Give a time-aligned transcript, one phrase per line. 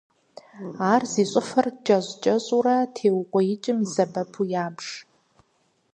[0.91, 4.85] Ар зи щӏыфэр кӏэщӏ-кӏэщӏурэ теукъуеикӏым и сэбэпу ябж.